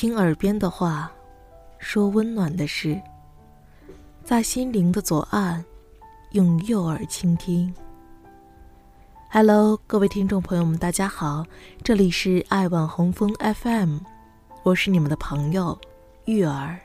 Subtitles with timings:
[0.00, 1.10] 听耳边的话，
[1.78, 3.02] 说温暖的事，
[4.22, 5.64] 在心灵的左岸，
[6.30, 7.74] 用右耳倾听。
[9.28, 11.44] Hello，各位听众朋友们，大家好，
[11.82, 13.98] 这里是爱晚红枫 FM，
[14.62, 15.76] 我是你们的朋友
[16.26, 16.78] 玉儿。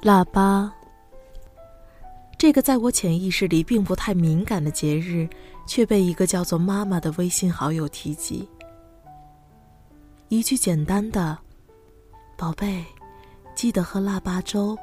[0.00, 0.72] 腊八，
[2.42, 5.28] 这个在我潜意识里并不太敏感的节日，
[5.64, 8.48] 却被一个叫做妈妈的微信好友提及。
[10.26, 11.38] 一句简单的
[12.36, 12.84] “宝贝，
[13.54, 14.76] 记得喝腊八粥”，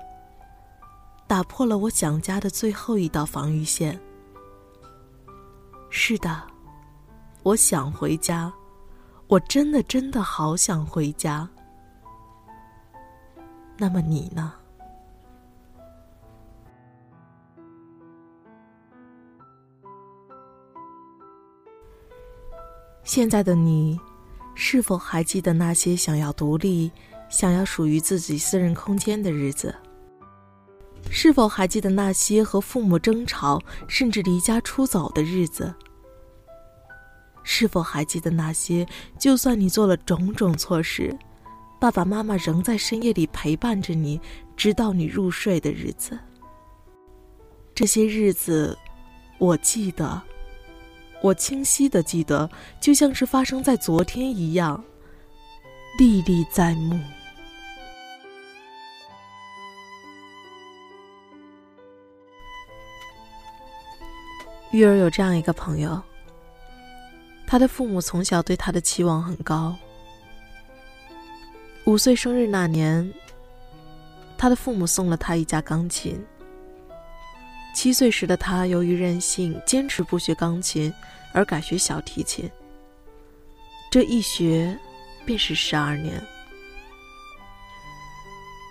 [1.28, 4.00] 打破了我想家的最后一道防御线。
[5.90, 6.42] 是的，
[7.44, 8.50] 我想回家，
[9.28, 11.46] 我真的真的好想回家。
[13.76, 14.54] 那么你呢？
[23.10, 24.00] 现在的你，
[24.54, 26.92] 是否还记得那些想要独立、
[27.28, 29.74] 想要属于自己私人空间的日子？
[31.10, 35.74] 是否还记得那些和父母争吵甚至离家出走的日子？
[37.42, 38.86] 是否还记得那些
[39.18, 41.12] 就算你做了种种错事，
[41.82, 44.22] 爸爸妈妈仍在深夜里陪伴着你，
[44.56, 46.16] 直到你入睡的日子？
[47.74, 48.78] 这些日子，
[49.40, 50.22] 我记得。
[51.22, 54.82] 我清晰的记得，就像是发生在昨天一样，
[55.98, 57.00] 历历在目。
[64.72, 66.02] 玉儿有这样一个朋友，
[67.48, 69.76] 他的父母从小对他的期望很高。
[71.86, 73.12] 五岁生日那年，
[74.38, 76.24] 他的父母送了他一架钢琴。
[77.74, 80.94] 七岁时的他，由于任性，坚持不学钢琴，
[81.32, 82.50] 而改学小提琴。
[83.90, 84.78] 这一学，
[85.26, 86.22] 便是十二年。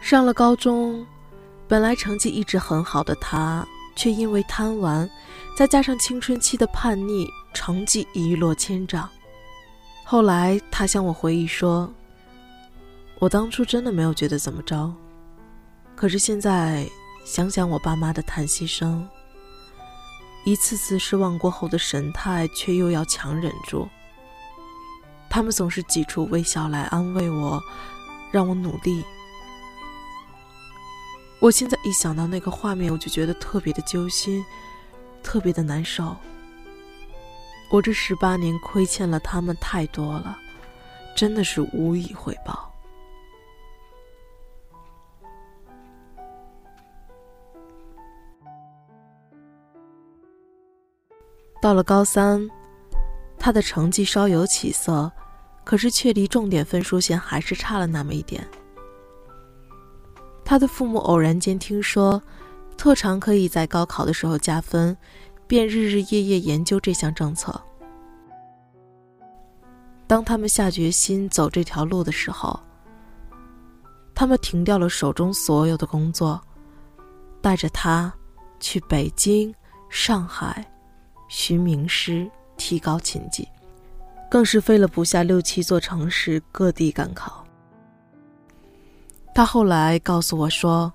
[0.03, 1.07] 上了高中，
[1.67, 3.67] 本来成绩一直很好的他，
[3.97, 5.09] 却因为贪玩，
[5.57, 9.09] 再加上青春期的叛逆，成绩一落千丈。
[10.05, 11.93] 后来，他向我回忆说
[13.19, 14.93] ：“我当初真的没有觉得怎么着，
[15.97, 16.87] 可是现在……”
[17.29, 19.07] 想想我爸妈的叹息声，
[20.47, 23.87] 一次次失望过后的神态，却又要强忍住。
[25.29, 27.63] 他们总是挤出微笑来安慰我，
[28.33, 29.05] 让我努力。
[31.39, 34.43] 我现在一想到那个画面，我就觉得特别的揪心，
[35.23, 36.17] 特别的难受。
[37.71, 40.39] 我这十八年亏欠了他们太多了，
[41.15, 42.68] 真的是无以回报。
[51.61, 52.49] 到了高三，
[53.39, 55.11] 他的成绩稍有起色，
[55.65, 58.47] 可是却离重点分数线还是差了那么一点。
[60.45, 62.23] 他的父母偶然间听说，
[62.77, 64.97] 特长可以在高考的时候加分，
[65.47, 67.61] 便日日夜夜研究这项政策。
[70.07, 72.59] 当他们下决心走这条路的时候，
[74.15, 76.41] 他们停掉了手中所有的工作，
[77.43, 78.11] 带着他
[78.59, 79.55] 去北京、
[79.91, 80.65] 上海。
[81.29, 83.47] 寻名师，提高琴技，
[84.31, 87.45] 更是飞了不下六七座城市，各地赶考。
[89.35, 90.93] 他后来告诉我说，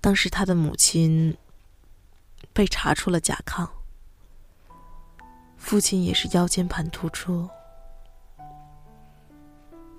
[0.00, 1.36] 当时他的母亲
[2.52, 3.68] 被查出了甲亢，
[5.58, 7.48] 父亲也是腰间盘突出。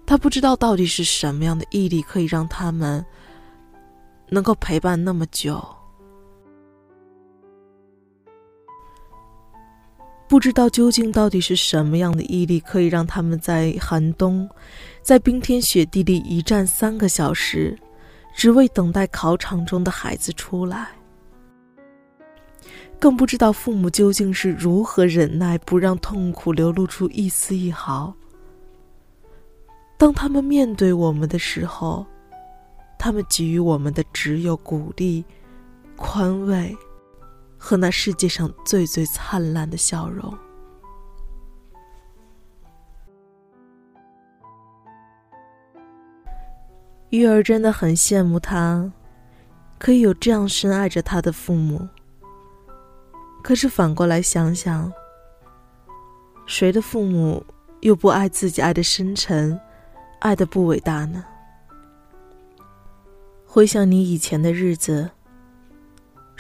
[0.08, 3.06] 他不知道到底是什么样的毅力，可以让他们
[4.30, 5.64] 能够陪伴那么久。
[10.32, 14.50] 不知道究竟到底是什么样的毅力，可以让他们在寒冬，
[15.02, 17.78] 在冰天雪地里一站三个小时，
[18.34, 20.88] 只为等待考场中的孩子出来。
[22.98, 28.16] 更不知道父母究竟是如何忍耐，不让痛苦流露出一丝一毫。
[29.98, 32.06] 当他们面对我们的时候，
[32.98, 35.26] 他们给予我们的只有鼓励、
[35.98, 36.74] 宽慰。
[37.64, 40.36] 和那世界上最最灿烂的笑容，
[47.12, 48.92] 玉儿真的很羡慕他，
[49.78, 51.88] 可以有这样深爱着他的父母。
[53.44, 54.92] 可是反过来想想，
[56.48, 57.46] 谁的父母
[57.82, 59.58] 又不爱自己爱的深沉，
[60.20, 61.24] 爱的不伟大呢？
[63.46, 65.12] 回想你以前的日子。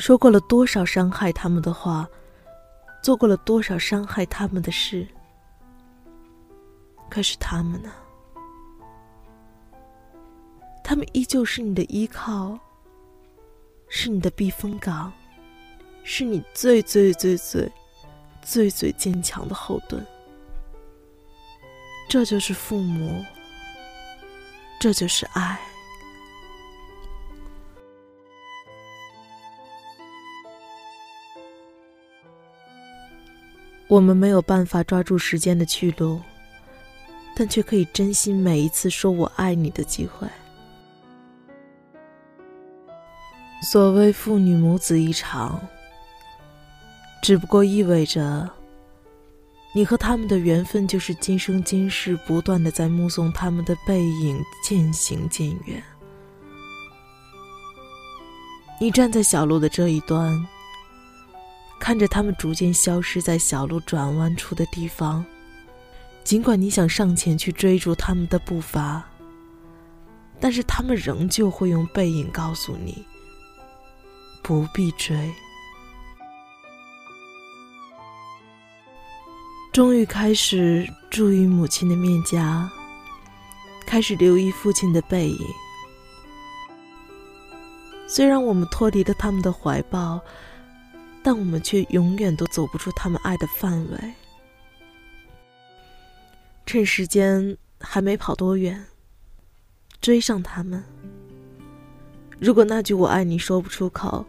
[0.01, 2.09] 说过了多少伤害他们的话，
[3.03, 5.07] 做过了多少伤害他们的事。
[7.07, 7.91] 可是他们呢？
[10.83, 12.57] 他们依旧是你的依靠，
[13.89, 15.13] 是你的避风港，
[16.03, 17.71] 是你最最最最
[18.41, 20.03] 最最坚强的后盾。
[22.09, 23.23] 这就是父母，
[24.79, 25.59] 这就是爱。
[33.91, 36.21] 我们没有办法抓住时间的去路，
[37.35, 40.25] 但却可以珍惜每一次说我爱你的机会。
[43.61, 45.59] 所谓父女母子一场，
[47.21, 48.49] 只不过意味着，
[49.75, 55.83] 你和他们的缘分就是今生今世不断的在目送他们的背影渐行渐远。
[58.79, 60.33] 你站在小路的这一端，
[61.81, 65.25] 看着他们逐渐消失在小路转弯处的地方，
[66.23, 69.03] 尽管你想上前去追逐他们的步伐，
[70.39, 73.03] 但是他们仍旧会用背影告诉你。
[74.43, 75.33] 不必追。
[79.73, 82.69] 终于开始注意母亲的面颊，
[83.87, 85.47] 开始留意父亲的背影。
[88.07, 90.19] 虽然我们脱离了他们的怀抱，
[91.23, 94.13] 但我们却永远都走不出他们爱的范围。
[96.65, 98.85] 趁时间还没跑多远，
[99.99, 100.83] 追上他们。
[102.39, 104.25] 如果那句“我爱你”说不出口，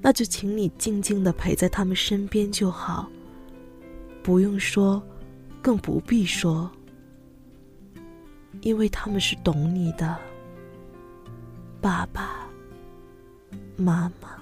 [0.00, 3.08] 那就请你静静的陪在他们身边就好，
[4.22, 5.02] 不用说，
[5.62, 6.70] 更不必说，
[8.60, 10.18] 因为他们是懂你的，
[11.80, 12.48] 爸爸
[13.76, 14.41] 妈妈。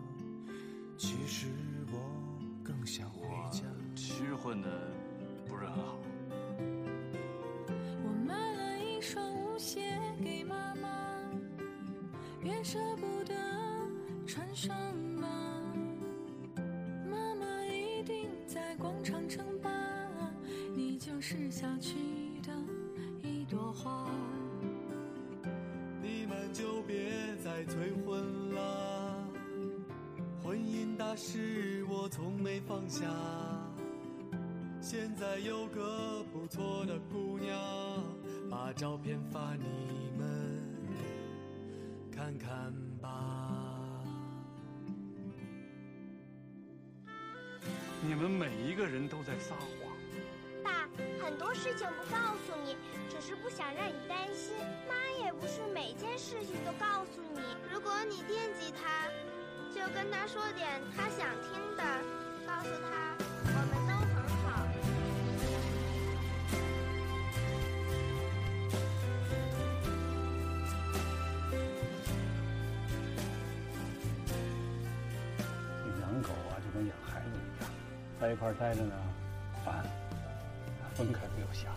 [1.01, 1.47] 其实
[1.91, 1.97] 我
[2.63, 3.63] 更想回家。
[3.95, 4.69] 其实混的
[5.47, 5.97] 不是很好。
[8.05, 11.17] 我买了一双舞鞋给妈妈
[12.43, 13.33] 也舍不得
[14.27, 14.77] 穿上
[15.19, 15.27] 吧？
[17.09, 19.69] 妈妈一定在广场称霸，
[20.75, 21.95] 你就是小区
[22.43, 22.53] 的
[23.27, 24.07] 一朵花。
[25.99, 28.10] 你们就别再催婚
[31.11, 33.05] 姻大事我从没放下。
[34.79, 37.59] 现在有个不错的姑娘，
[38.49, 40.63] 把照片发你们。
[42.15, 43.99] 看看吧。
[48.01, 49.91] 你们每一个人都在撒谎。
[50.63, 50.87] 爸，
[51.21, 52.77] 很多事情不告诉你，
[53.09, 54.53] 只是不想让你担心。
[54.87, 57.41] 妈也不是每件事情都告诉你。
[57.69, 59.09] 如果你惦记他，
[59.73, 61.83] 就跟他说点他想听的，
[62.45, 64.45] 告诉他我们都很好。
[76.01, 77.71] 养狗啊，就跟养孩子一样
[78.19, 78.93] 在一块待着呢，
[79.65, 79.73] 烦；
[80.95, 81.71] 分开不又想。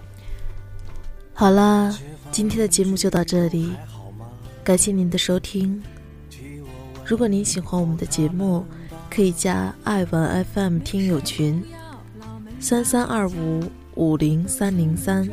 [1.33, 1.97] 好了，
[2.33, 3.73] 今天的节目就到这里，
[4.65, 5.83] 感谢您的收听。
[7.07, 8.65] 如果您喜欢我们的节目，
[9.11, 11.63] 可以加爱玩 FM 听友群：
[12.59, 13.63] 三三二五
[13.95, 15.29] 五零三零三，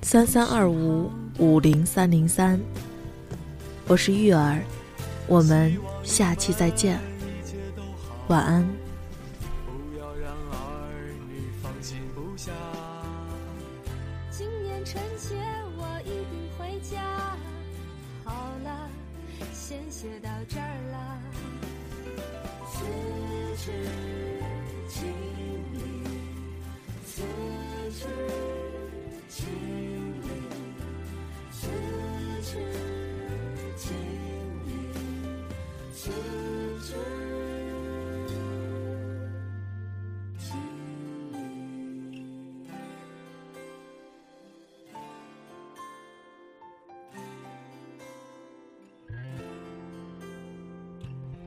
[0.00, 2.58] 三三二五五零三零三。
[3.86, 4.62] 我是玉儿，
[5.26, 6.98] 我们下期再见，
[8.28, 8.83] 晚安。
[20.64, 20.70] 二
[22.72, 22.76] 此
[23.56, 23.72] 去
[24.88, 24.98] 经
[25.72, 25.78] 历
[27.04, 27.22] 此
[27.92, 28.04] 去
[29.28, 29.42] 经
[31.52, 31.68] 此
[32.42, 32.83] 去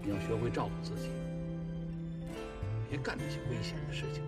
[0.07, 1.09] 你要学会照顾自己，
[2.89, 4.23] 别干那些危险的事情。